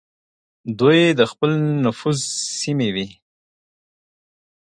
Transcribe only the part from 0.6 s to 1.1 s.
دوی